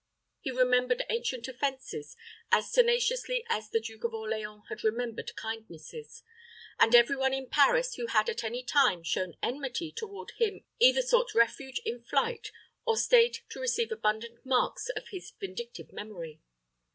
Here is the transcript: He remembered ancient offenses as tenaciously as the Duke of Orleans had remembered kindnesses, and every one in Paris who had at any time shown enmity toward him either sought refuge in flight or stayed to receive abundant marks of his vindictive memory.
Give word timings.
He 0.39 0.49
remembered 0.49 1.03
ancient 1.11 1.47
offenses 1.47 2.17
as 2.51 2.71
tenaciously 2.71 3.45
as 3.47 3.69
the 3.69 3.79
Duke 3.79 4.03
of 4.03 4.15
Orleans 4.15 4.63
had 4.67 4.83
remembered 4.83 5.35
kindnesses, 5.35 6.23
and 6.79 6.95
every 6.95 7.15
one 7.15 7.35
in 7.35 7.47
Paris 7.51 7.93
who 7.93 8.07
had 8.07 8.27
at 8.27 8.43
any 8.43 8.63
time 8.63 9.03
shown 9.03 9.37
enmity 9.43 9.91
toward 9.91 10.31
him 10.39 10.65
either 10.79 11.03
sought 11.03 11.35
refuge 11.35 11.81
in 11.85 12.01
flight 12.03 12.51
or 12.83 12.97
stayed 12.97 13.37
to 13.49 13.59
receive 13.59 13.91
abundant 13.91 14.43
marks 14.43 14.89
of 14.89 15.09
his 15.09 15.33
vindictive 15.39 15.93
memory. 15.93 16.41